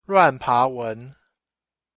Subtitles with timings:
[0.07, 1.13] 亂爬文